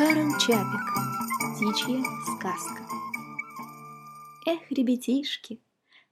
Карл 0.00 0.30
Чапик. 0.38 0.80
Птичья 1.54 2.02
сказка. 2.24 2.88
Эх, 4.46 4.60
ребятишки, 4.70 5.60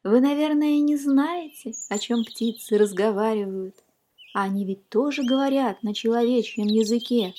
вы, 0.05 0.21
наверное, 0.21 0.79
не 0.81 0.97
знаете, 0.97 1.73
о 1.89 1.99
чем 1.99 2.23
птицы 2.23 2.77
разговаривают. 2.77 3.77
Они 4.35 4.67
ведь 4.67 4.91
тоже 4.91 5.23
говорят 5.25 5.83
на 5.83 5.95
человечьем 5.95 6.67
языке, 6.67 7.33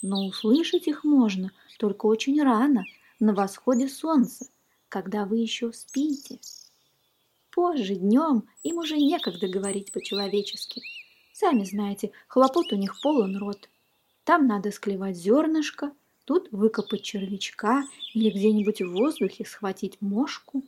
но 0.00 0.28
услышать 0.28 0.88
их 0.88 1.04
можно 1.04 1.52
только 1.78 2.06
очень 2.06 2.42
рано, 2.42 2.86
на 3.20 3.34
восходе 3.34 3.86
солнца, 3.86 4.46
когда 4.88 5.26
вы 5.26 5.40
еще 5.40 5.74
спите. 5.74 6.38
Позже, 7.50 7.96
днем, 7.96 8.44
им 8.62 8.78
уже 8.78 8.96
некогда 8.96 9.46
говорить 9.46 9.92
по-человечески. 9.92 10.80
Сами 11.34 11.64
знаете, 11.64 12.12
хлопот 12.28 12.72
у 12.72 12.76
них 12.76 12.98
полон 13.02 13.36
рот. 13.36 13.68
Там 14.24 14.46
надо 14.46 14.70
склевать 14.70 15.16
зернышко, 15.16 15.92
тут 16.24 16.48
выкопать 16.52 17.02
червячка 17.02 17.84
или 18.14 18.30
где-нибудь 18.30 18.80
в 18.80 18.92
воздухе 18.92 19.44
схватить 19.44 20.00
мошку. 20.00 20.62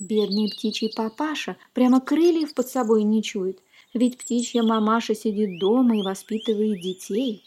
Бедный 0.00 0.50
птичий 0.50 0.92
папаша 0.94 1.56
прямо 1.72 2.00
крыльев 2.00 2.54
под 2.54 2.68
собой 2.68 3.04
не 3.04 3.22
чует, 3.22 3.60
ведь 3.94 4.18
птичья 4.18 4.62
мамаша 4.62 5.14
сидит 5.14 5.58
дома 5.60 5.96
и 5.98 6.02
воспитывает 6.02 6.80
детей. 6.80 7.44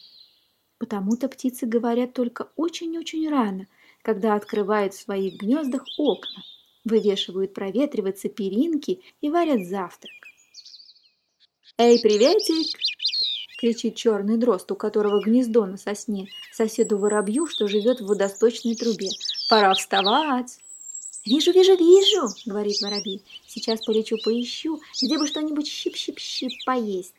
Потому-то 0.78 1.28
птицы 1.28 1.66
говорят 1.66 2.14
только 2.14 2.50
очень-очень 2.56 3.30
рано, 3.30 3.68
когда 4.02 4.36
открывают 4.36 4.94
в 4.94 5.02
своих 5.02 5.36
гнездах 5.36 5.84
окна, 5.98 6.44
вывешивают 6.86 7.54
проветриваться 7.54 8.30
перинки 8.30 9.02
и 9.20 9.30
варят 9.30 9.68
завтрак. 9.68 10.14
«Эй, 11.78 12.00
приветик!» 12.00 12.78
Кричит 13.60 13.96
черный 13.96 14.38
дрозд, 14.38 14.72
у 14.72 14.76
которого 14.76 15.22
гнездо 15.22 15.66
на 15.66 15.78
сосне, 15.78 16.30
соседу 16.54 16.98
воробью, 16.98 17.46
что 17.46 17.68
живет 17.68 18.00
в 18.00 18.06
водосточной 18.06 18.76
трубе. 18.76 19.10
«Пора 19.50 19.74
вставать!» 19.74 20.58
«Вижу, 21.26 21.52
вижу, 21.52 21.76
вижу!»— 21.76 22.28
говорит 22.46 22.82
воробей. 22.82 23.22
«Сейчас 23.46 23.86
полечу 23.86 24.16
поищу, 24.24 24.80
где 25.02 25.18
бы 25.18 25.28
что-нибудь 25.28 25.68
щип-щип-щип 25.68 26.52
поесть». 26.66 27.14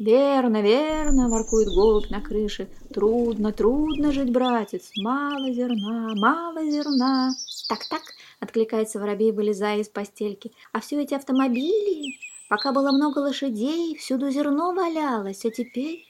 «Верно, 0.00 0.60
верно!»— 0.60 1.28
воркует 1.30 1.68
голубь 1.68 2.10
на 2.10 2.20
крыше. 2.20 2.68
«Трудно, 2.92 3.52
трудно 3.52 4.12
жить, 4.12 4.32
братец! 4.32 4.90
Мало 4.96 5.52
зерна, 5.52 6.12
мало 6.16 6.68
зерна!» 6.68 7.30
«Так-так!»— 7.68 8.02
откликается 8.40 8.98
воробей, 8.98 9.30
вылезая 9.30 9.78
из 9.78 9.88
постельки. 9.88 10.50
«А 10.72 10.80
все 10.80 11.00
эти 11.00 11.14
автомобили...» 11.14 12.18
Пока 12.48 12.72
было 12.72 12.92
много 12.92 13.18
лошадей, 13.18 13.96
всюду 13.96 14.30
зерно 14.30 14.72
валялось, 14.72 15.44
а 15.44 15.50
теперь... 15.50 16.04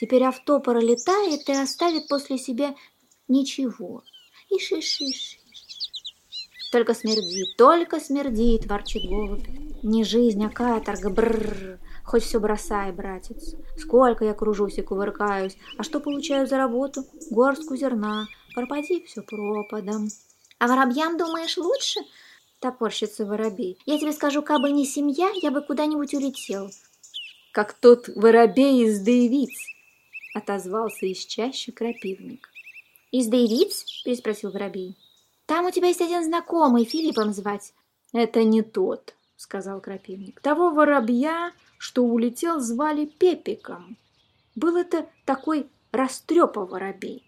Теперь 0.00 0.22
авто 0.24 0.60
пролетает 0.60 1.48
и 1.48 1.52
оставит 1.52 2.06
после 2.06 2.38
себя 2.38 2.74
ничего. 3.26 4.04
И 4.48 4.58
шиш-шиш. 4.58 5.38
Только 6.70 6.94
смердит, 6.94 7.56
только 7.56 7.98
смердит, 7.98 8.66
ворчит 8.66 9.02
голубь. 9.08 9.48
Не 9.82 10.04
жизнь, 10.04 10.44
а 10.44 10.50
каторга, 10.50 11.10
бррр. 11.10 11.80
Хоть 12.04 12.22
все 12.22 12.38
бросай, 12.38 12.92
братец. 12.92 13.54
Сколько 13.76 14.24
я 14.24 14.34
кружусь 14.34 14.78
и 14.78 14.82
кувыркаюсь, 14.82 15.56
а 15.76 15.82
что 15.82 15.98
получаю 15.98 16.46
за 16.46 16.58
работу? 16.58 17.04
Горстку 17.30 17.74
зерна. 17.74 18.26
Пропади 18.54 19.04
все 19.04 19.22
пропадом. 19.22 20.08
А 20.58 20.66
воробьям, 20.68 21.16
думаешь, 21.16 21.56
лучше? 21.56 22.00
Топорщится 22.60 23.24
воробей. 23.24 23.78
Я 23.86 23.98
тебе 23.98 24.12
скажу, 24.12 24.42
кабы 24.42 24.72
не 24.72 24.84
семья, 24.84 25.30
я 25.42 25.50
бы 25.50 25.62
куда-нибудь 25.62 26.14
улетел. 26.14 26.70
Как 27.52 27.72
тот 27.72 28.08
воробей 28.08 28.84
из 28.84 29.00
Дейвиц, 29.00 29.56
отозвался 30.34 31.06
из 31.06 31.18
чащи 31.24 31.70
крапивник. 31.70 32.48
Из 33.12 33.26
Дейвиц? 33.28 33.84
переспросил 34.04 34.50
воробей. 34.50 34.96
Там 35.46 35.66
у 35.66 35.70
тебя 35.70 35.88
есть 35.88 36.00
один 36.00 36.24
знакомый, 36.24 36.84
Филиппом 36.84 37.32
звать. 37.32 37.72
Это 38.12 38.42
не 38.42 38.62
тот, 38.62 39.14
сказал 39.36 39.80
крапивник. 39.80 40.40
Того 40.40 40.70
воробья, 40.70 41.52
что 41.78 42.02
улетел, 42.02 42.60
звали 42.60 43.06
Пепиком. 43.06 43.96
Был 44.56 44.76
это 44.76 45.08
такой 45.24 45.68
растрепа 45.92 46.66
воробей. 46.66 47.27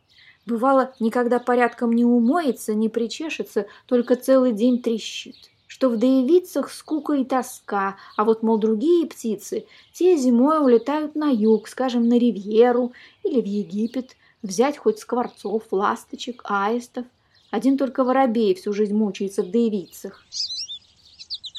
Бывало, 0.50 0.92
никогда 0.98 1.38
порядком 1.38 1.92
не 1.92 2.04
умоется, 2.04 2.74
не 2.74 2.88
причешется, 2.88 3.68
только 3.86 4.16
целый 4.16 4.50
день 4.50 4.82
трещит. 4.82 5.36
Что 5.68 5.88
в 5.88 5.96
доевицах 5.96 6.72
скука 6.72 7.12
и 7.12 7.24
тоска, 7.24 7.96
а 8.16 8.24
вот, 8.24 8.42
мол, 8.42 8.58
другие 8.58 9.06
птицы, 9.06 9.66
те 9.92 10.16
зимой 10.16 10.58
улетают 10.58 11.14
на 11.14 11.30
юг, 11.30 11.68
скажем, 11.68 12.08
на 12.08 12.18
Ривьеру 12.18 12.92
или 13.22 13.40
в 13.40 13.44
Египет, 13.44 14.16
взять 14.42 14.76
хоть 14.76 14.98
скворцов, 14.98 15.62
ласточек, 15.70 16.42
аистов. 16.42 17.06
Один 17.52 17.78
только 17.78 18.02
воробей 18.02 18.56
всю 18.56 18.72
жизнь 18.72 18.94
мучается 18.94 19.44
в 19.44 19.52
доевицах. 19.52 20.24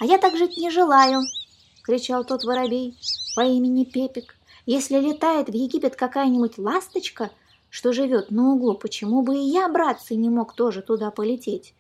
«А 0.02 0.06
я 0.06 0.18
так 0.18 0.36
жить 0.36 0.58
не 0.58 0.70
желаю!»— 0.70 1.22
кричал 1.84 2.26
тот 2.26 2.44
воробей 2.44 2.98
по 3.38 3.42
имени 3.46 3.86
Пепик. 3.86 4.36
«Если 4.66 5.00
летает 5.00 5.48
в 5.48 5.54
Египет 5.54 5.96
какая-нибудь 5.96 6.58
ласточка, 6.58 7.32
что 7.72 7.94
живет 7.94 8.32
на 8.32 8.52
углу, 8.52 8.76
почему 8.76 9.22
бы 9.22 9.38
и 9.38 9.50
я, 9.50 9.70
братцы, 9.70 10.16
не 10.16 10.30
мог 10.30 10.54
тоже 10.54 10.82
туда 10.82 11.10
полететь? 11.10 11.74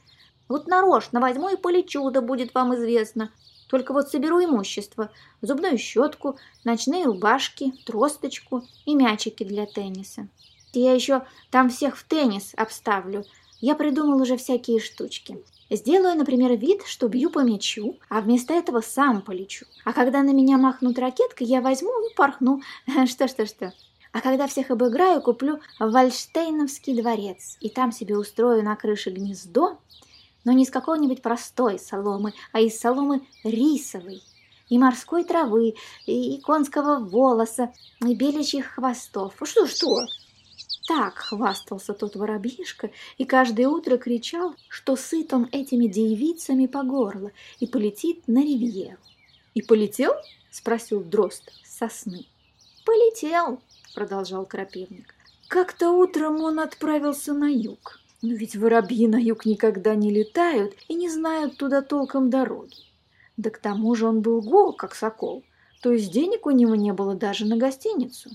Вот 0.47 0.65
нарочно 0.65 1.19
возьму 1.19 1.49
и 1.49 1.57
полечу, 1.57 2.09
да 2.11 2.21
будет 2.21 2.55
вам 2.55 2.73
известно. 2.75 3.31
Только 3.67 3.91
вот 3.93 4.09
соберу 4.09 4.41
имущество, 4.43 5.11
зубную 5.41 5.77
щетку, 5.77 6.37
ночные 6.63 7.05
рубашки, 7.05 7.73
тросточку 7.85 8.63
и 8.85 8.95
мячики 8.95 9.43
для 9.43 9.65
тенниса. 9.65 10.29
Я 10.73 10.93
еще 10.93 11.23
там 11.51 11.69
всех 11.69 11.97
в 11.97 12.05
теннис 12.05 12.53
обставлю. 12.55 13.25
Я 13.59 13.75
придумал 13.75 14.21
уже 14.21 14.37
всякие 14.37 14.79
штучки. 14.79 15.43
Сделаю, 15.69 16.17
например, 16.17 16.55
вид, 16.57 16.83
что 16.85 17.09
бью 17.09 17.29
по 17.29 17.39
мячу, 17.39 17.97
а 18.09 18.21
вместо 18.21 18.53
этого 18.53 18.79
сам 18.79 19.21
полечу. 19.21 19.65
А 19.83 19.91
когда 19.91 20.23
на 20.23 20.31
меня 20.31 20.57
махнут 20.57 20.97
ракеткой, 20.97 21.47
я 21.47 21.59
возьму 21.59 21.91
и 22.09 22.15
порхну. 22.15 22.61
Что-что-что. 23.05 23.73
А 24.11 24.19
когда 24.19 24.47
всех 24.47 24.71
обыграю, 24.71 25.21
куплю 25.21 25.59
Вальштейновский 25.79 26.99
дворец, 26.99 27.57
и 27.61 27.69
там 27.69 27.91
себе 27.91 28.17
устрою 28.17 28.63
на 28.63 28.75
крыше 28.75 29.09
гнездо, 29.09 29.79
но 30.43 30.51
не 30.51 30.63
из 30.63 30.69
какой-нибудь 30.69 31.21
простой 31.21 31.79
соломы, 31.79 32.33
а 32.51 32.59
из 32.59 32.77
соломы 32.77 33.21
рисовой, 33.43 34.21
и 34.67 34.77
морской 34.77 35.23
травы, 35.23 35.75
и, 36.05 36.41
конского 36.41 36.99
волоса, 36.99 37.71
и 38.05 38.15
беличьих 38.15 38.65
хвостов. 38.75 39.33
Что-что? 39.43 39.95
Так 40.87 41.15
хвастался 41.15 41.93
тот 41.93 42.15
воробьишка 42.15 42.91
и 43.17 43.23
каждое 43.23 43.67
утро 43.67 43.97
кричал, 43.97 44.55
что 44.67 44.95
сыт 44.95 45.31
он 45.31 45.47
этими 45.51 45.87
девицами 45.87 46.65
по 46.65 46.83
горло 46.83 47.31
и 47.59 47.67
полетит 47.67 48.27
на 48.27 48.43
ривьеру. 48.43 48.97
«И 49.53 49.61
полетел?»— 49.61 50.13
спросил 50.51 51.01
дрозд 51.01 51.51
сосны. 51.63 52.25
«Полетел!»— 52.85 53.61
продолжал 53.95 54.45
крапивник. 54.45 55.13
«Как-то 55.47 55.91
утром 55.91 56.41
он 56.41 56.59
отправился 56.59 57.33
на 57.33 57.49
юг. 57.49 57.99
Но 58.21 58.33
ведь 58.33 58.55
воробьи 58.55 59.07
на 59.07 59.17
юг 59.17 59.45
никогда 59.45 59.95
не 59.95 60.11
летают 60.11 60.75
и 60.87 60.93
не 60.93 61.09
знают 61.09 61.57
туда 61.57 61.81
толком 61.81 62.29
дороги. 62.29 62.85
Да 63.37 63.49
к 63.49 63.57
тому 63.57 63.95
же 63.95 64.07
он 64.07 64.21
был 64.21 64.41
гол, 64.41 64.73
как 64.73 64.93
сокол, 64.93 65.43
то 65.81 65.91
есть 65.91 66.11
денег 66.11 66.45
у 66.45 66.51
него 66.51 66.75
не 66.75 66.93
было 66.93 67.15
даже 67.15 67.45
на 67.45 67.57
гостиницу. 67.57 68.29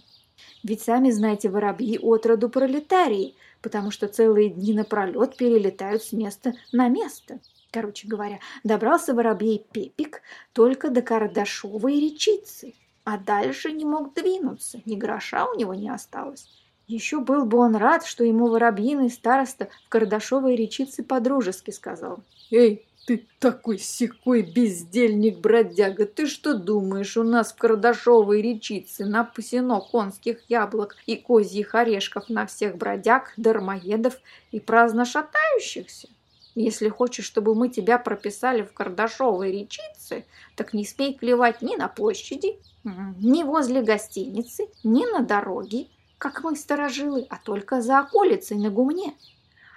Ведь 0.65 0.83
сами 0.83 1.11
знаете, 1.11 1.49
воробьи 1.49 1.99
отроду 1.99 2.49
пролетарии, 2.49 3.37
потому 3.63 3.93
что 3.93 4.09
целые 4.09 4.51
дни 4.51 4.75
напролет 4.75 5.37
перелетают 5.37 6.03
с 6.03 6.13
места 6.13 6.55
на 6.73 6.89
место. 6.89 7.39
Короче 7.71 8.09
говоря, 8.09 8.41
добрался 8.65 9.15
воробей 9.15 9.65
Пепик 9.71 10.23
только 10.53 10.91
до 10.91 11.03
Кардашовой 11.03 12.01
речицы 12.01 12.75
а 13.07 13.19
дальше 13.19 13.71
не 13.71 13.85
мог 13.85 14.15
двинуться, 14.15 14.83
ни 14.85 14.97
гроша 14.97 15.47
у 15.47 15.57
него 15.57 15.75
не 15.75 15.89
осталось. 15.89 16.49
Еще 16.89 17.21
был 17.21 17.47
бы 17.47 17.59
он 17.59 17.77
рад, 17.77 18.05
что 18.05 18.25
ему 18.25 18.49
воробьиный 18.49 19.11
староста 19.11 19.69
в 19.87 19.89
Кардашовой 19.89 20.57
речице 20.57 21.05
подружески 21.05 21.71
сказал. 21.71 22.19
«Эй, 22.51 22.85
ты 23.07 23.25
такой 23.39 23.79
секой 23.79 24.43
бездельник-бродяга! 24.43 26.07
Ты 26.07 26.27
что 26.27 26.55
думаешь, 26.55 27.17
у 27.17 27.23
нас 27.23 27.53
в 27.53 27.57
Кардашовой 27.57 28.43
речице 28.43 29.05
напасено 29.05 29.81
конских 29.81 30.41
яблок 30.49 30.97
и 31.07 31.15
козьих 31.15 31.77
орешков 31.77 32.29
на 32.29 32.45
всех 32.47 32.77
бродяг, 32.77 33.35
дармоедов 33.37 34.19
и 34.51 34.59
праздно 34.59 35.05
шатающихся? 35.05 36.09
Если 36.57 36.89
хочешь, 36.89 37.27
чтобы 37.27 37.55
мы 37.55 37.69
тебя 37.69 37.99
прописали 37.99 38.63
в 38.63 38.73
Кардашовой 38.73 39.53
речице, 39.53 40.25
так 40.57 40.73
не 40.73 40.87
смей 40.87 41.13
клевать 41.13 41.61
ни 41.61 41.77
на 41.77 41.87
площади, 41.87 42.59
ни 42.83 43.43
возле 43.43 43.83
гостиницы, 43.83 44.69
ни 44.83 45.05
на 45.05 45.21
дороге, 45.21 45.89
как 46.17 46.43
мы 46.43 46.57
сторожилы, 46.57 47.27
а 47.29 47.37
только 47.37 47.83
за 47.83 47.99
околицей 47.99 48.57
на 48.57 48.71
гумне. 48.71 49.15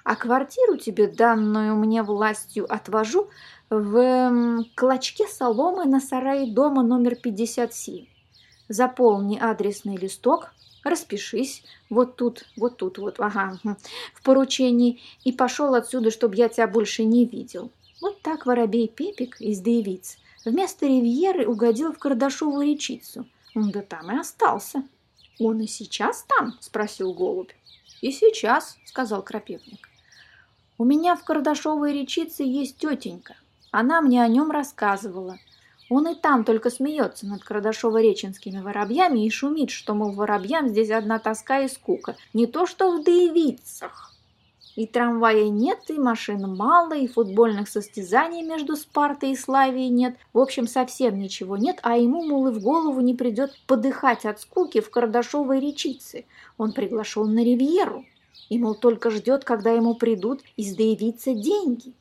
А 0.05 0.15
квартиру 0.15 0.77
тебе, 0.77 1.07
данную 1.07 1.75
мне 1.75 2.01
властью, 2.01 2.65
отвожу 2.73 3.29
в 3.69 4.63
клочке 4.75 5.27
соломы 5.27 5.83
на 5.83 5.99
сарае 5.99 6.49
дома 6.49 6.81
номер 6.81 7.15
57. 7.15 8.05
Заполни 8.69 9.37
адресный 9.37 9.97
листок, 9.97 10.53
распишись 10.89 11.63
вот 11.89 12.15
тут, 12.15 12.45
вот 12.57 12.77
тут, 12.77 12.97
вот, 12.97 13.19
ага, 13.19 13.59
в 14.13 14.23
поручении, 14.23 15.01
и 15.23 15.31
пошел 15.31 15.73
отсюда, 15.75 16.11
чтобы 16.11 16.35
я 16.35 16.49
тебя 16.49 16.67
больше 16.67 17.03
не 17.03 17.25
видел. 17.25 17.71
Вот 18.01 18.21
так 18.21 18.45
воробей 18.45 18.87
Пепик 18.87 19.39
из 19.41 19.59
девиц 19.59 20.17
вместо 20.45 20.85
ривьеры 20.85 21.47
угодил 21.47 21.91
в 21.91 21.99
Кардашовую 21.99 22.67
речицу. 22.67 23.25
Он 23.55 23.71
да 23.71 23.81
там 23.81 24.11
и 24.11 24.19
остался. 24.19 24.83
«Он 25.39 25.61
и 25.61 25.67
сейчас 25.67 26.25
там?»– 26.27 26.57
спросил 26.59 27.13
голубь. 27.13 27.51
«И 28.01 28.11
сейчас»,– 28.11 28.77
сказал 28.85 29.23
крапивник. 29.23 29.89
«У 30.77 30.83
меня 30.83 31.15
в 31.15 31.23
Кардашовой 31.23 31.93
речице 31.93 32.43
есть 32.43 32.77
тетенька. 32.77 33.35
Она 33.71 34.01
мне 34.01 34.21
о 34.21 34.27
нем 34.27 34.51
рассказывала. 34.51 35.39
Он 35.89 36.07
и 36.07 36.15
там 36.15 36.43
только 36.43 36.69
смеется 36.69 37.25
над 37.25 37.43
Кардашово-реченскими 37.43 38.61
воробьями 38.61 39.25
и 39.25 39.29
шумит, 39.31 39.71
что, 39.71 39.95
мол, 39.95 40.11
воробьям 40.11 40.69
здесь 40.69 40.91
одна 40.91 41.17
тоска 41.17 41.61
и 41.61 41.67
скука, 41.67 42.15
не 42.33 42.45
то 42.45 42.67
что 42.67 42.91
в 42.91 43.03
Даевицах. 43.03 44.13
И 44.75 44.85
трамвая 44.85 45.49
нет, 45.49 45.79
и 45.89 45.99
машин 45.99 46.55
мало, 46.55 46.93
и 46.93 47.07
футбольных 47.07 47.67
состязаний 47.67 48.43
между 48.43 48.77
Спартой 48.77 49.31
и 49.31 49.35
Славией 49.35 49.89
нет. 49.89 50.15
В 50.31 50.39
общем, 50.39 50.67
совсем 50.67 51.19
ничего 51.19 51.57
нет, 51.57 51.79
а 51.81 51.97
ему, 51.97 52.23
мол, 52.23 52.47
и 52.47 52.51
в 52.51 52.61
голову 52.61 53.01
не 53.01 53.13
придет 53.13 53.51
подыхать 53.67 54.25
от 54.25 54.39
скуки 54.39 54.79
в 54.79 54.89
Кардашовой 54.89 55.59
речице. 55.59 56.25
Он 56.57 56.71
приглашен 56.71 57.33
на 57.33 57.43
ривьеру. 57.43 58.05
И, 58.47 58.57
мол, 58.57 58.73
только 58.73 59.09
ждет, 59.09 59.43
когда 59.43 59.71
ему 59.71 59.95
придут 59.95 60.41
из 60.55 60.75
Даевица 60.75 61.33
деньги. 61.33 61.93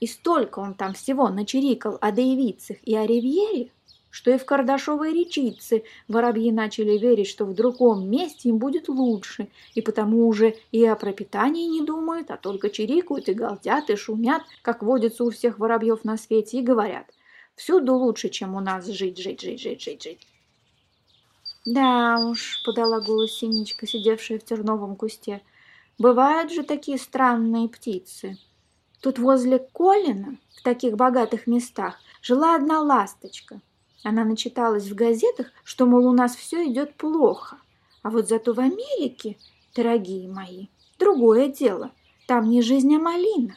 И 0.00 0.06
столько 0.06 0.60
он 0.60 0.74
там 0.74 0.94
всего 0.94 1.28
начерикал 1.28 1.98
о 2.00 2.12
Даевицах 2.12 2.76
и 2.84 2.94
о 2.94 3.06
Ривьере, 3.06 3.70
что 4.10 4.30
и 4.30 4.38
в 4.38 4.44
Кардашовой 4.44 5.12
речице 5.12 5.84
воробьи 6.06 6.50
начали 6.50 6.96
верить, 6.96 7.28
что 7.28 7.44
в 7.44 7.54
другом 7.54 8.08
месте 8.08 8.48
им 8.48 8.58
будет 8.58 8.88
лучше, 8.88 9.48
и 9.74 9.82
потому 9.82 10.26
уже 10.26 10.56
и 10.72 10.84
о 10.86 10.96
пропитании 10.96 11.68
не 11.68 11.84
думают, 11.84 12.30
а 12.30 12.36
только 12.36 12.70
чирикают 12.70 13.28
и 13.28 13.34
галдят 13.34 13.90
и 13.90 13.96
шумят, 13.96 14.42
как 14.62 14.82
водится 14.82 15.24
у 15.24 15.30
всех 15.30 15.58
воробьев 15.58 16.04
на 16.04 16.16
свете, 16.16 16.58
и 16.58 16.62
говорят 16.62 17.06
«Всюду 17.54 17.94
лучше, 17.94 18.28
чем 18.28 18.54
у 18.54 18.60
нас 18.60 18.86
жить, 18.86 19.18
жить, 19.18 19.40
жить, 19.40 19.60
жить, 19.60 19.82
жить, 19.82 20.02
жить». 20.02 20.26
«Да 21.64 22.18
уж»,— 22.18 22.62
подала 22.64 23.00
голос 23.00 23.32
Синичка, 23.32 23.86
сидевшая 23.86 24.38
в 24.38 24.44
терновом 24.44 24.96
кусте,— 24.96 25.42
«бывают 25.98 26.50
же 26.50 26.62
такие 26.62 26.98
странные 26.98 27.68
птицы». 27.68 28.38
Тут 29.00 29.18
возле 29.18 29.58
Колина, 29.58 30.36
в 30.56 30.62
таких 30.62 30.96
богатых 30.96 31.46
местах, 31.46 31.98
жила 32.20 32.56
одна 32.56 32.80
ласточка. 32.80 33.60
Она 34.02 34.24
начиталась 34.24 34.88
в 34.88 34.94
газетах, 34.94 35.48
что, 35.64 35.86
мол, 35.86 36.06
у 36.06 36.12
нас 36.12 36.34
все 36.34 36.68
идет 36.70 36.94
плохо. 36.94 37.58
А 38.02 38.10
вот 38.10 38.28
зато 38.28 38.54
в 38.54 38.60
Америке, 38.60 39.36
дорогие 39.74 40.28
мои, 40.28 40.66
другое 40.98 41.48
дело. 41.48 41.90
Там 42.26 42.48
не 42.48 42.62
жизнь, 42.62 42.94
а 42.94 42.98
малина. 42.98 43.56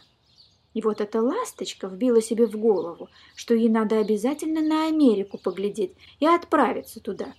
И 0.74 0.82
вот 0.82 1.02
эта 1.02 1.22
ласточка 1.22 1.88
вбила 1.88 2.22
себе 2.22 2.48
в 2.48 2.56
голову, 2.56 3.10
что 3.36 3.54
ей 3.54 3.70
надо 3.70 4.00
обязательно 4.00 4.62
на 4.62 4.88
Америку 4.88 5.38
поглядеть 5.38 5.94
и 6.20 6.26
отправиться 6.26 7.02
туда. 7.02 7.34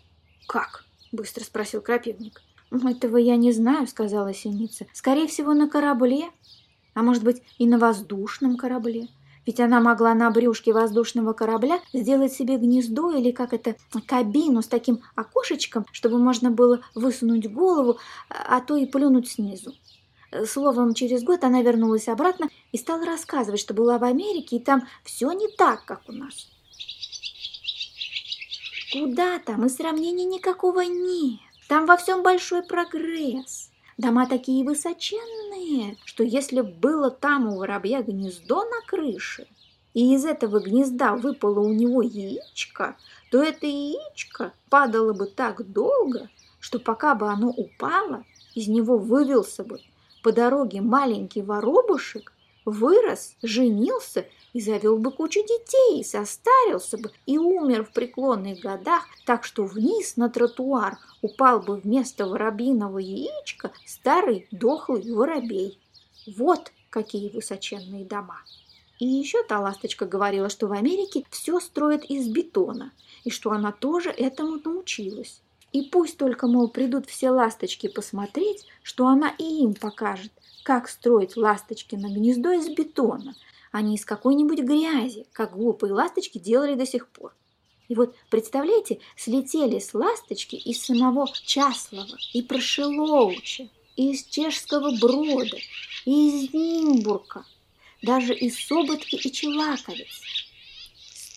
«Как?»– 0.46 0.84
быстро 1.12 1.42
спросил 1.44 1.80
крапивник. 1.80 2.42
«Этого 2.70 3.16
я 3.16 3.36
не 3.36 3.52
знаю»,– 3.52 3.86
сказала 3.88 4.34
синица. 4.34 4.86
«Скорее 4.92 5.28
всего, 5.28 5.54
на 5.54 5.68
корабле 5.68 6.30
а 6.94 7.02
может 7.02 7.22
быть 7.22 7.42
и 7.58 7.66
на 7.66 7.78
воздушном 7.78 8.56
корабле. 8.56 9.08
Ведь 9.44 9.58
она 9.58 9.80
могла 9.80 10.14
на 10.14 10.30
брюшке 10.30 10.72
воздушного 10.72 11.32
корабля 11.32 11.80
сделать 11.92 12.32
себе 12.32 12.56
гнездо 12.58 13.10
или 13.10 13.32
как 13.32 13.52
это, 13.52 13.74
кабину 14.06 14.62
с 14.62 14.68
таким 14.68 15.00
окошечком, 15.16 15.84
чтобы 15.90 16.18
можно 16.18 16.50
было 16.50 16.80
высунуть 16.94 17.52
голову, 17.52 17.98
а 18.28 18.60
то 18.60 18.76
и 18.76 18.86
плюнуть 18.86 19.28
снизу. 19.28 19.74
Словом, 20.46 20.94
через 20.94 21.24
год 21.24 21.44
она 21.44 21.60
вернулась 21.60 22.08
обратно 22.08 22.48
и 22.70 22.78
стала 22.78 23.04
рассказывать, 23.04 23.60
что 23.60 23.74
была 23.74 23.98
в 23.98 24.04
Америке, 24.04 24.56
и 24.56 24.64
там 24.64 24.86
все 25.04 25.30
не 25.32 25.48
так, 25.48 25.84
как 25.84 26.02
у 26.08 26.12
нас. 26.12 26.48
Куда 28.92 29.38
там? 29.38 29.66
И 29.66 29.68
сравнения 29.68 30.24
никакого 30.24 30.80
нет. 30.82 31.40
Там 31.68 31.86
во 31.86 31.96
всем 31.96 32.22
большой 32.22 32.62
прогресс. 32.62 33.61
Дома 34.02 34.26
такие 34.26 34.64
высоченные, 34.64 35.96
что 36.04 36.24
если 36.24 36.60
было 36.60 37.08
там 37.08 37.46
у 37.46 37.58
воробья 37.58 38.02
гнездо 38.02 38.64
на 38.64 38.84
крыше, 38.84 39.46
и 39.94 40.16
из 40.16 40.24
этого 40.24 40.58
гнезда 40.58 41.14
выпало 41.14 41.60
у 41.60 41.72
него 41.72 42.02
яичко, 42.02 42.96
то 43.30 43.40
это 43.40 43.64
яичко 43.68 44.54
падало 44.68 45.12
бы 45.12 45.26
так 45.26 45.70
долго, 45.70 46.28
что 46.58 46.80
пока 46.80 47.14
бы 47.14 47.28
оно 47.28 47.50
упало, 47.50 48.24
из 48.56 48.66
него 48.66 48.98
вывелся 48.98 49.62
бы 49.62 49.78
по 50.24 50.32
дороге 50.32 50.80
маленький 50.80 51.42
воробушек, 51.42 52.32
вырос, 52.64 53.36
женился 53.42 54.26
и 54.52 54.60
завел 54.60 54.98
бы 54.98 55.10
кучу 55.10 55.40
детей, 55.40 56.04
состарился 56.04 56.98
бы 56.98 57.10
и 57.26 57.38
умер 57.38 57.84
в 57.84 57.92
преклонных 57.92 58.60
годах, 58.60 59.06
так 59.24 59.44
что 59.44 59.64
вниз 59.64 60.16
на 60.16 60.28
тротуар 60.28 60.98
упал 61.22 61.60
бы 61.60 61.76
вместо 61.76 62.26
воробьиного 62.26 62.98
яичка 62.98 63.72
старый 63.86 64.46
дохлый 64.50 65.10
воробей. 65.12 65.78
Вот 66.36 66.72
какие 66.90 67.30
высоченные 67.30 68.04
дома. 68.04 68.40
И 68.98 69.06
еще 69.06 69.42
та 69.42 69.58
ласточка 69.58 70.06
говорила, 70.06 70.48
что 70.48 70.68
в 70.68 70.72
Америке 70.72 71.24
все 71.30 71.58
строят 71.58 72.04
из 72.04 72.28
бетона, 72.28 72.92
и 73.24 73.30
что 73.30 73.50
она 73.50 73.72
тоже 73.72 74.10
этому 74.10 74.60
научилась. 74.64 75.40
И 75.72 75.82
пусть 75.82 76.18
только, 76.18 76.46
мол, 76.46 76.68
придут 76.68 77.06
все 77.06 77.30
ласточки 77.30 77.88
посмотреть, 77.88 78.66
что 78.82 79.06
она 79.06 79.34
и 79.38 79.62
им 79.64 79.74
покажет, 79.74 80.30
как 80.62 80.88
строить 80.88 81.36
ласточки 81.36 81.94
на 81.94 82.08
гнездо 82.08 82.52
из 82.52 82.68
бетона, 82.68 83.34
а 83.70 83.82
не 83.82 83.96
из 83.96 84.04
какой-нибудь 84.04 84.60
грязи, 84.60 85.26
как 85.32 85.52
глупые 85.52 85.92
ласточки 85.92 86.38
делали 86.38 86.74
до 86.74 86.86
сих 86.86 87.08
пор. 87.08 87.34
И 87.88 87.94
вот, 87.94 88.14
представляете, 88.30 89.00
слетели 89.16 89.78
с 89.78 89.92
ласточки 89.92 90.56
из 90.56 90.82
самого 90.82 91.28
Часлова 91.44 92.16
и 92.32 92.42
Прошелоуча, 92.42 93.68
и 93.96 94.12
из 94.12 94.24
Чешского 94.24 94.96
Брода, 94.98 95.58
и 96.04 96.28
из 96.28 96.54
Нимбурга, 96.54 97.44
даже 98.02 98.34
из 98.34 98.58
Соботки 98.66 99.16
и 99.16 99.30
Челаковец. 99.30 100.22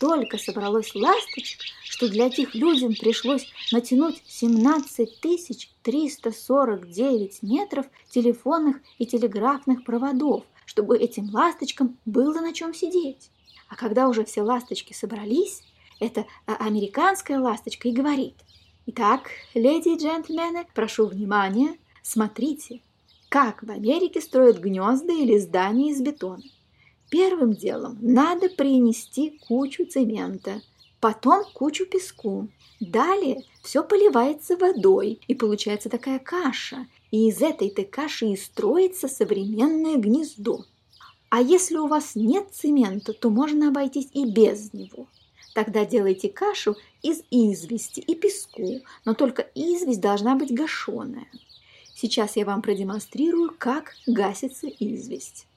Столько 0.06 0.38
собралось 0.38 0.94
ласточек, 0.94 1.62
что 1.84 2.08
для 2.08 2.28
этих 2.28 2.54
людям 2.54 2.94
пришлось 2.94 3.48
натянуть 3.72 4.22
17 4.28 5.20
349 5.82 7.42
метров 7.42 7.88
телефонных 8.12 8.78
и 9.00 9.08
телеграфных 9.08 9.84
проводов, 9.84 10.44
чтобы 10.68 11.00
этим 11.00 11.32
ласточкам 11.34 11.98
было 12.06 12.40
на 12.40 12.54
чем 12.54 12.76
сидеть. 12.76 13.32
А 13.68 13.76
когда 13.76 14.08
уже 14.08 14.26
все 14.26 14.44
ласточки 14.44 14.94
собрались, 14.94 15.64
эта 16.00 16.28
американская 16.46 17.40
ласточка 17.40 17.88
и 17.88 17.92
говорит, 17.92 18.36
«Итак, 18.86 19.32
леди 19.56 19.90
и 19.90 19.98
джентльмены, 19.98 20.68
прошу 20.76 21.08
внимания, 21.08 21.80
смотрите, 22.04 22.82
как 23.30 23.64
в 23.64 23.72
Америке 23.72 24.22
строят 24.22 24.60
гнезда 24.60 25.14
или 25.14 25.40
здания 25.40 25.90
из 25.90 26.00
бетона. 26.00 26.44
Первым 27.18 27.54
делом 27.54 27.98
надо 28.02 28.50
принести 28.50 29.40
кучу 29.48 29.86
цемента, 29.86 30.62
потом 31.00 31.46
кучу 31.54 31.86
песку. 31.86 32.50
Далее 32.82 33.46
все 33.64 33.86
поливается 33.86 34.58
водой, 34.58 35.22
и 35.26 35.34
получается 35.34 35.88
такая 35.88 36.20
каша, 36.20 36.88
и 37.12 37.30
из 37.30 37.42
этой-то 37.42 37.86
каши 37.86 38.26
и 38.26 38.36
строится 38.36 39.08
современное 39.08 39.96
гнездо. 39.96 40.66
А 41.30 41.42
если 41.42 41.78
у 41.78 41.88
вас 41.88 42.16
нет 42.16 42.50
цемента, 42.52 43.14
то 43.14 43.30
можно 43.30 43.70
обойтись 43.70 44.10
и 44.12 44.30
без 44.30 44.74
него. 44.74 45.08
Тогда 45.54 45.86
делайте 45.86 46.28
кашу 46.28 46.76
из 47.02 47.24
извести 47.32 48.02
и 48.02 48.14
песку, 48.14 48.82
но 49.06 49.14
только 49.14 49.50
известь 49.56 50.02
должна 50.02 50.36
быть 50.36 50.54
гашеная. 50.54 51.30
Сейчас 51.96 52.36
я 52.36 52.44
вам 52.44 52.62
продемонстрирую, 52.62 53.56
как 53.58 53.94
гасится 54.06 54.68
известь. 54.68 55.48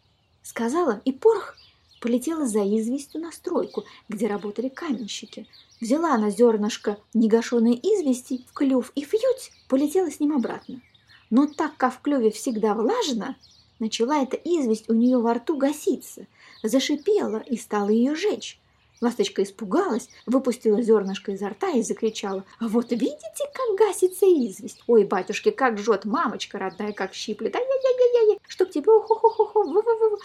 Сказала, 0.49 1.02
и 1.05 1.12
порох 1.12 1.57
полетела 2.00 2.47
за 2.47 2.61
известью 2.64 3.21
на 3.21 3.33
стройку, 3.33 3.85
где 4.09 4.28
работали 4.28 4.71
каменщики. 4.71 5.47
Взяла 5.78 6.14
она 6.14 6.31
зернышко 6.31 6.97
негашенной 7.12 7.75
извести 7.75 8.47
в 8.49 8.55
клюв 8.55 8.90
и 8.95 9.05
фьють, 9.05 9.52
полетела 9.69 10.11
с 10.11 10.21
ним 10.21 10.35
обратно. 10.35 10.81
Но 11.28 11.49
так 11.49 11.76
как 11.76 11.93
в 11.93 12.00
клюве 12.00 12.31
всегда 12.31 12.73
влажно, 12.73 13.37
начала 13.78 14.23
эта 14.23 14.38
известь 14.38 14.88
у 14.88 14.95
нее 14.95 15.19
во 15.19 15.35
рту 15.35 15.59
гаситься, 15.59 16.26
зашипела 16.62 17.40
и 17.40 17.59
стала 17.59 17.90
ее 17.90 18.14
жечь. 18.14 18.59
Ласточка 19.00 19.45
испугалась, 19.45 20.09
выпустила 20.26 20.83
зернышко 20.83 21.33
изо 21.33 21.50
рта 21.50 21.71
и 21.71 21.83
закричала. 21.83 22.45
«Вот 22.61 22.90
видите, 22.90 23.45
как 23.55 23.78
гасится 23.78 24.26
известь! 24.26 24.83
Ой, 24.88 25.05
батюшки, 25.05 25.50
как 25.50 25.78
жжет 25.78 26.05
мамочка 26.05 26.59
родная, 26.59 26.93
как 26.93 27.14
щиплет! 27.14 27.55
Ай-яй-яй-яй! 27.55 28.38
Чтоб 28.49 28.69
тебе 28.71 28.90
ухухухуху, 28.90 29.62
ву-ву-ву, 29.62 30.19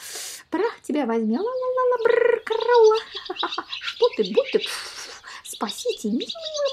Прах 0.50 0.82
тебя 0.82 1.06
возьми! 1.06 1.38
Ла-ла-ла-ла! 1.38 1.98
Бррр! 2.04 2.44
Крыла! 2.46 2.98
Что 3.80 4.08
ты, 4.18 4.34
будь! 4.34 4.68
Спасите, 5.44 6.10
милые 6.10 6.26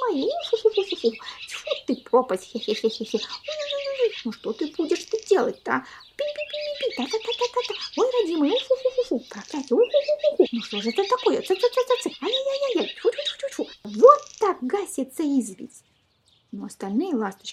мои! 0.08 0.28
Фу-фу-фу-фу! 0.50 1.12
Тьфу 1.48 1.70
ты, 1.86 1.96
пропасть! 1.96 2.50
Хе-хе-хе-хе-хе! 2.50 3.18
Ну 4.24 4.32
что 4.32 4.52
ты 4.54 4.72
будешь 4.76 5.04
ты 5.04 5.22
делать-то, 5.28 5.72
а? 5.72 5.84
Пи-пи-пи-пи! 6.16 6.96
Та-та-та-та-та! 6.96 7.74
Ой, 7.96 8.10
родимый! 8.20 8.50
Фу-фу-фу-фу! 8.50 9.18
Проклятие! 9.28 10.48
Ну 10.52 10.62
что 10.62 10.80
же 10.80 10.90
это 10.90 11.04
такое? 11.04 11.39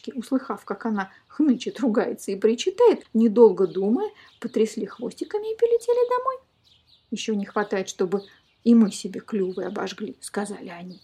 Ласточки, 0.08 0.12
услыхав, 0.16 0.66
как 0.66 0.86
она 0.86 1.12
хнычет, 1.28 1.80
ругается 1.80 2.32
и 2.32 2.36
причитает, 2.36 3.06
недолго 3.14 3.68
думая, 3.68 4.10
потрясли 4.40 4.86
хвостиками 4.86 5.54
и 5.54 5.58
полетели 5.58 6.10
домой. 6.10 6.38
Еще 7.12 7.36
не 7.36 7.46
хватает, 7.46 7.90
чтобы 7.90 8.24
и 8.64 8.76
мы 8.76 8.92
себе 8.92 9.22
клювы 9.22 9.66
обожгли, 9.66 10.16
сказали 10.20 10.70
они. 10.70 11.00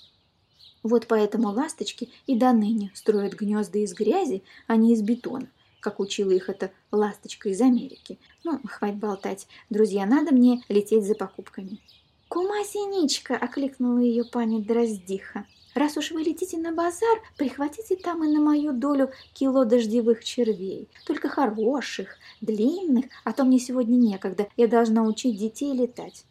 Вот 0.84 1.08
поэтому 1.08 1.50
ласточки 1.50 2.10
и 2.28 2.36
до 2.36 2.52
ныне 2.52 2.92
строят 2.94 3.34
гнезда 3.34 3.80
из 3.80 3.94
грязи, 3.94 4.44
а 4.68 4.76
не 4.76 4.94
из 4.94 5.02
бетона, 5.02 5.48
как 5.80 6.00
учила 6.02 6.32
их 6.32 6.50
эта 6.50 6.72
ласточка 6.92 7.50
из 7.50 7.62
Америки. 7.62 8.20
Ну, 8.44 8.60
хватит 8.66 8.98
болтать. 8.98 9.48
Друзья, 9.70 10.06
надо 10.06 10.34
мне 10.34 10.62
лететь 10.68 11.06
за 11.06 11.16
покупками. 11.16 11.80
«Кума 12.28 12.64
Синичка!»– 12.66 13.38
окликнула 13.42 14.00
ее 14.00 14.26
пани 14.26 14.62
Дроздиха. 14.62 15.46
«Раз 15.76 15.98
уж 15.98 16.12
вы 16.12 16.22
летите 16.22 16.58
на 16.58 16.72
базар, 16.72 17.22
прихватите 17.38 17.96
там 17.96 18.24
и 18.24 18.28
на 18.28 18.40
мою 18.40 18.74
долю 18.74 19.12
кило 19.34 19.66
дождевых 19.66 20.24
червей. 20.24 20.88
Только 21.06 21.30
хороших, 21.30 22.18
длинных, 22.42 23.06
а 23.24 23.34
то 23.34 23.44
мне 23.44 23.60
сегодня 23.60 23.96
некогда, 23.96 24.48
я 24.58 24.68
должна 24.68 25.04
учить 25.04 25.38
детей 25.38 25.74
летать». 25.74 26.26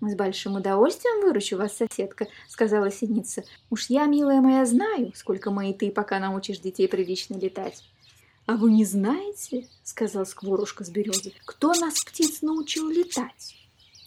«С 0.00 0.14
большим 0.14 0.54
удовольствием 0.54 1.22
выручу 1.22 1.56
вас, 1.56 1.76
соседка»,— 1.76 2.28
сказала 2.48 2.90
синица. 2.90 3.42
«Уж 3.68 3.90
я, 3.90 4.06
милая 4.06 4.40
моя, 4.40 4.64
знаю, 4.64 5.12
сколько 5.16 5.50
моей 5.50 5.74
ты, 5.74 5.90
пока 5.90 6.20
научишь 6.20 6.60
детей 6.60 6.86
прилично 6.88 7.34
летать». 7.34 7.82
«А 8.46 8.56
вы 8.56 8.70
не 8.70 8.84
знаете,— 8.84 9.66
сказал 9.82 10.24
скворушка 10.24 10.84
с 10.84 10.88
березы,— 10.88 11.34
кто 11.44 11.74
нас, 11.74 12.02
птиц, 12.02 12.42
научил 12.42 12.88
летать?» 12.88 13.56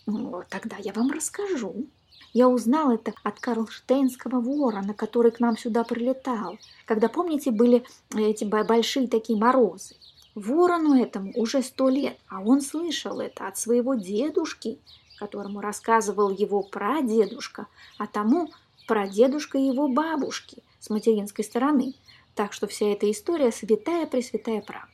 «Ну, 0.07 0.43
тогда 0.49 0.77
я 0.79 0.93
вам 0.93 1.11
расскажу. 1.11 1.85
Я 2.33 2.47
узнал 2.47 2.91
это 2.91 3.13
от 3.23 3.39
Карлштейнского 3.39 4.39
ворона, 4.39 4.93
который 4.93 5.31
к 5.31 5.39
нам 5.41 5.57
сюда 5.57 5.83
прилетал, 5.83 6.57
когда, 6.85 7.09
помните, 7.09 7.51
были 7.51 7.83
эти 8.15 8.45
большие 8.45 9.07
такие 9.07 9.37
морозы. 9.37 9.95
Ворону 10.33 10.95
этому 10.95 11.33
уже 11.35 11.61
сто 11.61 11.89
лет, 11.89 12.17
а 12.29 12.41
он 12.41 12.61
слышал 12.61 13.19
это 13.19 13.47
от 13.47 13.57
своего 13.57 13.95
дедушки, 13.95 14.79
которому 15.17 15.59
рассказывал 15.59 16.29
его 16.29 16.63
прадедушка, 16.63 17.67
а 17.97 18.07
тому 18.07 18.49
прадедушка 18.87 19.57
его 19.57 19.89
бабушки 19.89 20.63
с 20.79 20.89
материнской 20.89 21.43
стороны. 21.43 21.95
Так 22.33 22.53
что 22.53 22.65
вся 22.67 22.85
эта 22.87 23.11
история 23.11 23.51
святая-пресвятая 23.51 24.61
правда. 24.61 24.87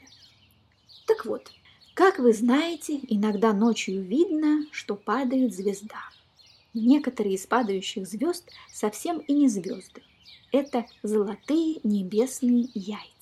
Так 1.05 1.25
вот, 1.25 1.51
как 1.93 2.17
вы 2.17 2.33
знаете, 2.33 2.99
иногда 3.07 3.53
ночью 3.53 4.01
видно, 4.01 4.65
что 4.71 4.95
падает 4.95 5.53
звезда. 5.53 6.01
Некоторые 6.73 7.35
из 7.35 7.45
падающих 7.45 8.07
звезд 8.07 8.49
совсем 8.71 9.19
и 9.19 9.33
не 9.33 9.47
звезды. 9.47 10.01
Это 10.51 10.85
золотые 11.03 11.79
небесные 11.83 12.69
яйца. 12.73 13.17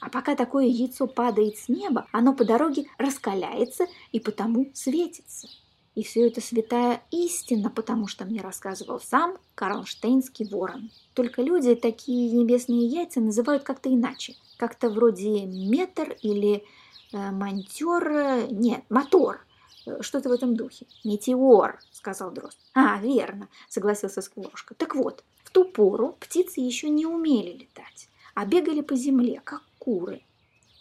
А 0.00 0.10
пока 0.10 0.36
такое 0.36 0.66
яйцо 0.66 1.06
падает 1.06 1.56
с 1.56 1.68
неба, 1.68 2.06
оно 2.12 2.34
по 2.34 2.44
дороге 2.44 2.86
раскаляется 2.98 3.86
и 4.12 4.20
потому 4.20 4.70
светится. 4.74 5.48
И 5.94 6.02
все 6.02 6.26
это 6.26 6.42
святая 6.42 7.02
истина, 7.10 7.70
потому 7.70 8.06
что 8.06 8.26
мне 8.26 8.42
рассказывал 8.42 9.00
сам 9.00 9.38
Карлштейнский 9.54 10.46
ворон. 10.46 10.90
Только 11.14 11.40
люди 11.40 11.74
такие 11.74 12.30
небесные 12.30 12.86
яйца 12.86 13.20
называют 13.20 13.62
как-то 13.62 13.88
иначе. 13.88 14.34
Как-то 14.58 14.90
вроде 14.90 15.46
метр 15.46 16.14
или 16.20 16.64
э, 17.12 17.30
монтер... 17.30 18.10
Э, 18.10 18.46
нет, 18.50 18.84
мотор. 18.90 19.45
Э, 19.86 20.02
что-то 20.02 20.28
в 20.28 20.32
этом 20.32 20.56
духе. 20.56 20.86
Метеор, 21.04 21.78
сказал 21.92 22.30
Дрозд. 22.30 22.58
А, 22.74 22.98
верно, 23.00 23.48
согласился 23.68 24.20
Скворушка. 24.20 24.74
Так 24.74 24.94
вот, 24.94 25.24
в 25.44 25.50
ту 25.50 25.64
пору 25.64 26.16
птицы 26.20 26.60
еще 26.60 26.88
не 26.88 27.06
умели 27.06 27.52
летать, 27.52 28.08
а 28.34 28.44
бегали 28.44 28.80
по 28.80 28.96
земле, 28.96 29.40
как 29.44 29.62
куры. 29.78 30.22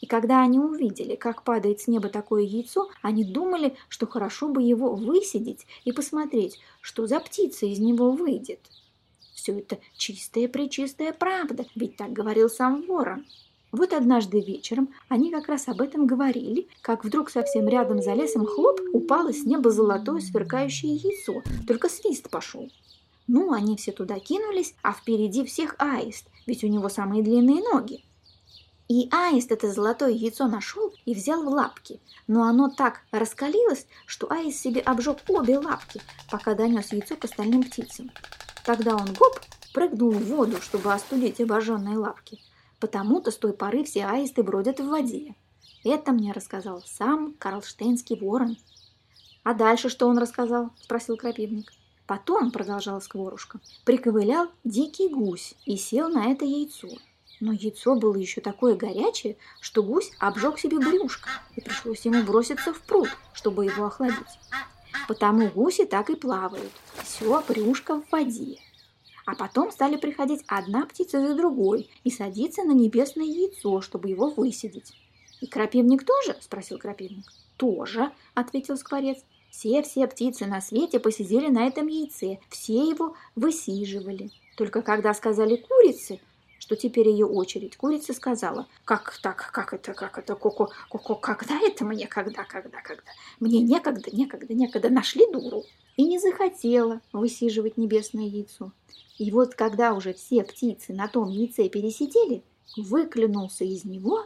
И 0.01 0.07
когда 0.07 0.41
они 0.41 0.59
увидели, 0.59 1.15
как 1.15 1.43
падает 1.43 1.81
с 1.81 1.87
неба 1.87 2.09
такое 2.09 2.43
яйцо, 2.43 2.89
они 3.01 3.23
думали, 3.23 3.75
что 3.87 4.05
хорошо 4.05 4.49
бы 4.49 4.61
его 4.61 4.93
высидеть 4.93 5.65
и 5.83 5.91
посмотреть, 5.91 6.59
что 6.81 7.07
за 7.07 7.19
птица 7.19 7.65
из 7.65 7.79
него 7.79 8.11
выйдет. 8.11 8.59
Все 9.33 9.59
это 9.59 9.79
чистая-пречистая 9.95 11.13
правда, 11.13 11.65
ведь 11.75 11.97
так 11.97 12.11
говорил 12.11 12.49
сам 12.49 12.81
ворон. 12.83 13.25
Вот 13.75 13.91
однажды 13.91 14.39
вечером 14.39 14.87
они 15.09 15.31
как 15.31 15.49
раз 15.49 15.67
об 15.67 15.81
этом 15.81 16.07
говорили, 16.07 16.69
как 16.81 17.03
вдруг 17.03 17.29
совсем 17.29 17.67
рядом 17.67 18.01
за 18.01 18.13
лесом 18.13 18.45
хлоп 18.45 18.79
упало 18.93 19.33
с 19.33 19.43
неба 19.43 19.69
золотое 19.69 20.21
сверкающее 20.21 20.95
яйцо, 20.95 21.43
только 21.67 21.89
свист 21.89 22.29
пошел. 22.29 22.71
Ну, 23.27 23.51
они 23.51 23.75
все 23.75 23.91
туда 23.91 24.17
кинулись, 24.17 24.75
а 24.81 24.93
впереди 24.93 25.43
всех 25.43 25.75
аист, 25.77 26.25
ведь 26.45 26.63
у 26.63 26.67
него 26.67 26.87
самые 26.87 27.21
длинные 27.21 27.61
ноги. 27.61 28.05
И 28.87 29.09
аист 29.11 29.51
это 29.51 29.69
золотое 29.69 30.11
яйцо 30.11 30.47
нашел 30.47 30.93
и 31.03 31.13
взял 31.13 31.43
в 31.43 31.49
лапки, 31.49 31.99
но 32.27 32.43
оно 32.43 32.69
так 32.69 33.01
раскалилось, 33.11 33.87
что 34.05 34.31
аист 34.31 34.57
себе 34.57 34.79
обжег 34.79 35.17
обе 35.27 35.57
лапки, 35.57 35.99
пока 36.31 36.53
донес 36.53 36.93
яйцо 36.93 37.17
к 37.17 37.25
остальным 37.25 37.63
птицам. 37.63 38.09
Тогда 38.63 38.95
он 38.95 39.13
гоп 39.15 39.41
прыгнул 39.73 40.11
в 40.11 40.23
воду, 40.27 40.61
чтобы 40.61 40.93
остудить 40.93 41.41
обожженные 41.41 41.97
лапки. 41.97 42.39
Потому-то 42.79 43.31
с 43.31 43.37
той 43.37 43.53
поры 43.53 43.83
все 43.83 44.05
аисты 44.05 44.43
бродят 44.43 44.79
в 44.79 44.87
воде. 44.87 45.35
Это 45.83 46.11
мне 46.11 46.31
рассказал 46.31 46.81
сам 46.85 47.33
Карлштейнский 47.37 48.17
ворон. 48.19 48.57
«А 49.43 49.53
дальше 49.53 49.89
что 49.89 50.07
он 50.07 50.17
рассказал?»– 50.17 50.71
спросил 50.81 51.17
крапивник. 51.17 51.71
Потом, 52.07 52.51
продолжала 52.51 52.99
скворушка, 52.99 53.59
приковылял 53.83 54.49
дикий 54.63 55.09
гусь 55.09 55.55
и 55.65 55.75
сел 55.75 56.09
на 56.09 56.31
это 56.31 56.45
яйцо. 56.45 56.89
Но 57.39 57.51
яйцо 57.51 57.95
было 57.95 58.15
еще 58.15 58.41
такое 58.41 58.75
горячее, 58.75 59.37
что 59.59 59.83
гусь 59.83 60.11
обжег 60.19 60.59
себе 60.59 60.77
брюшко, 60.79 61.29
и 61.55 61.61
пришлось 61.61 62.05
ему 62.05 62.23
броситься 62.23 62.73
в 62.73 62.81
пруд, 62.81 63.09
чтобы 63.33 63.65
его 63.65 63.85
охладить. 63.85 64.39
Потому 65.07 65.49
гуси 65.49 65.85
так 65.85 66.09
и 66.09 66.15
плавают, 66.15 66.71
все 67.03 67.43
брюшко 67.47 68.01
в 68.01 68.11
воде. 68.11 68.59
А 69.25 69.35
потом 69.35 69.71
стали 69.71 69.97
приходить 69.97 70.43
одна 70.47 70.85
птица 70.85 71.19
за 71.19 71.35
другой 71.35 71.89
и 72.03 72.11
садиться 72.11 72.63
на 72.63 72.73
небесное 72.73 73.25
яйцо, 73.25 73.81
чтобы 73.81 74.09
его 74.09 74.29
высидеть. 74.29 74.93
«И 75.41 75.47
крапивник 75.47 76.05
тоже?»– 76.05 76.37
спросил 76.41 76.77
крапивник. 76.77 77.25
«Тоже»,– 77.57 78.11
ответил 78.35 78.77
скворец. 78.77 79.17
«Все-все 79.49 80.07
птицы 80.07 80.45
на 80.45 80.61
свете 80.61 80.99
посидели 80.99 81.47
на 81.47 81.65
этом 81.67 81.87
яйце, 81.87 82.39
все 82.49 82.87
его 82.87 83.15
высиживали. 83.35 84.29
Только 84.57 84.81
когда 84.81 85.13
сказали 85.13 85.55
курицы, 85.55 86.19
что 86.65 86.75
теперь 86.75 87.09
ее 87.09 87.27
очередь. 87.27 87.77
Курица 87.77 88.11
сказала, 88.11 88.67
как 88.85 89.19
так, 89.21 89.51
как 89.53 89.71
это, 89.71 89.93
как 89.93 90.17
это, 90.17 90.33
коко, 90.33 90.71
коко, 90.89 91.13
когда 91.13 91.59
это 91.61 91.85
мне, 91.85 92.07
когда, 92.07 92.43
когда, 92.43 92.81
когда. 92.81 93.03
Мне 93.39 93.61
некогда, 93.61 94.09
некогда, 94.11 94.51
некогда, 94.51 94.89
нашли 94.89 95.31
дуру. 95.31 95.63
И 95.95 96.03
не 96.03 96.17
захотела 96.17 97.01
высиживать 97.13 97.77
небесное 97.77 98.25
яйцо. 98.25 98.71
И 99.19 99.29
вот 99.29 99.53
когда 99.53 99.93
уже 99.93 100.15
все 100.15 100.43
птицы 100.43 100.91
на 100.91 101.07
том 101.07 101.29
яйце 101.29 101.69
пересидели, 101.69 102.43
выклюнулся 102.75 103.63
из 103.63 103.85
него 103.85 104.25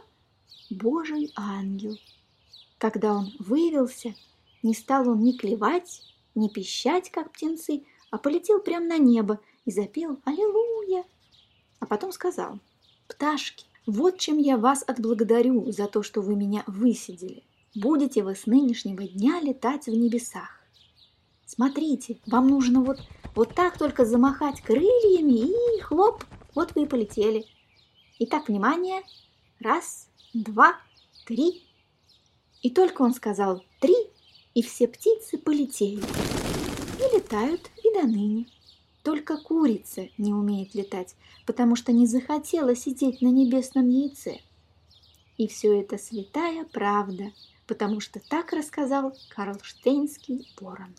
Божий 0.70 1.30
ангел. 1.36 1.98
Когда 2.78 3.16
он 3.16 3.34
вывелся, 3.38 4.14
не 4.62 4.72
стал 4.72 5.10
он 5.10 5.22
ни 5.22 5.32
клевать, 5.32 6.00
ни 6.34 6.48
пищать, 6.48 7.10
как 7.10 7.32
птенцы, 7.32 7.84
а 8.10 8.16
полетел 8.16 8.60
прямо 8.60 8.86
на 8.86 8.96
небо 8.96 9.40
и 9.66 9.70
запел 9.70 10.18
«Аллилуйя!» 10.24 11.04
Потом 11.90 12.12
сказал, 12.12 12.60
«Пташки, 13.08 13.64
вот 13.84 14.16
чем 14.16 14.38
я 14.38 14.56
вас 14.56 14.84
отблагодарю 14.86 15.72
за 15.72 15.88
то, 15.88 16.04
что 16.04 16.20
вы 16.20 16.36
меня 16.36 16.62
высидели. 16.68 17.42
Будете 17.74 18.22
вы 18.22 18.36
с 18.36 18.46
нынешнего 18.46 19.08
дня 19.08 19.40
летать 19.40 19.86
в 19.86 19.90
небесах. 19.90 20.60
Смотрите, 21.44 22.20
вам 22.26 22.46
нужно 22.46 22.80
вот, 22.80 22.98
вот 23.34 23.56
так 23.56 23.76
только 23.76 24.04
замахать 24.04 24.60
крыльями 24.60 25.48
и 25.50 25.80
хлоп, 25.80 26.22
вот 26.54 26.76
вы 26.76 26.84
и 26.84 26.86
полетели. 26.86 27.44
Итак, 28.20 28.46
внимание, 28.46 29.02
раз, 29.58 30.08
два, 30.32 30.76
три. 31.26 31.64
И 32.62 32.70
только 32.70 33.02
он 33.02 33.14
сказал 33.14 33.64
«три», 33.80 33.96
и 34.54 34.62
все 34.62 34.86
птицы 34.86 35.38
полетели. 35.38 36.04
И 37.00 37.16
летают 37.16 37.68
и 37.82 37.92
до 37.94 38.06
ныне. 38.06 38.46
Только 39.02 39.38
курица 39.38 40.08
не 40.18 40.32
умеет 40.32 40.74
летать, 40.74 41.14
потому 41.46 41.74
что 41.74 41.92
не 41.92 42.06
захотела 42.06 42.76
сидеть 42.76 43.22
на 43.22 43.28
небесном 43.28 43.88
яйце. 43.88 44.40
И 45.38 45.48
все 45.48 45.80
это 45.80 45.96
святая 45.96 46.66
правда, 46.66 47.32
потому 47.66 48.00
что 48.00 48.20
так 48.20 48.52
рассказал 48.52 49.16
Карлштейнский 49.30 50.52
ворон. 50.60 50.94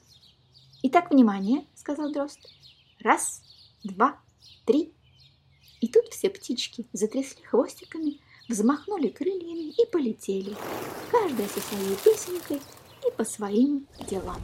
«Итак, 0.83 1.11
внимание!»— 1.11 1.67
сказал 1.75 2.11
Дрозд. 2.11 2.39
«Раз, 2.99 3.43
два, 3.83 4.19
три!» 4.65 4.93
И 5.79 5.87
тут 5.87 6.07
все 6.07 6.29
птички 6.29 6.87
затрясли 6.93 7.43
хвостиками, 7.43 8.19
взмахнули 8.47 9.09
крыльями 9.09 9.71
и 9.71 9.85
полетели, 9.91 10.55
каждая 11.11 11.47
со 11.47 11.59
своей 11.59 11.95
песенкой 12.03 12.61
и 13.07 13.11
по 13.15 13.25
своим 13.25 13.87
делам. 14.09 14.41